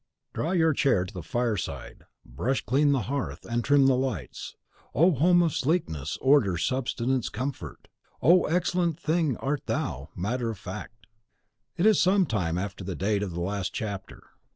Draw 0.33 0.53
your 0.53 0.73
chair 0.73 1.05
to 1.05 1.13
the 1.13 1.21
fireside, 1.21 2.05
brush 2.25 2.65
clean 2.65 2.91
the 2.91 3.03
hearth, 3.03 3.45
and 3.45 3.63
trim 3.63 3.85
the 3.85 3.95
lights. 3.95 4.55
Oh, 4.95 5.11
home 5.11 5.43
of 5.43 5.53
sleekness, 5.53 6.17
order, 6.21 6.57
substance, 6.57 7.29
comfort! 7.29 7.87
Oh, 8.19 8.45
excellent 8.45 8.99
thing 8.99 9.37
art 9.37 9.67
thou, 9.67 10.09
Matter 10.15 10.49
of 10.49 10.57
Fact! 10.57 11.05
It 11.77 11.85
is 11.85 12.01
some 12.01 12.25
time 12.25 12.57
after 12.57 12.83
the 12.83 12.95
date 12.95 13.21
of 13.21 13.29
the 13.29 13.41
last 13.41 13.75
chapter. 13.75 14.23